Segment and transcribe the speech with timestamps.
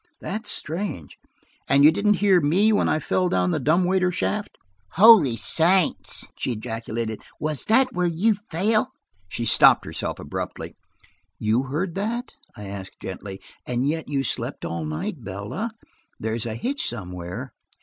[0.19, 1.15] "That's strange.
[1.69, 4.57] And you didn't hear me when I fell down the dumb waiter shaft?"
[4.93, 7.21] "Holy saints!" she ejaculated.
[7.39, 8.93] "Was that where you fell!"
[9.29, 10.73] She stopped herself abruptly.
[11.37, 15.23] "You heard that?" I asked gently, "and yet you slept all night?
[15.23, 15.69] Bella,
[16.19, 17.53] there's a hitch somewhere.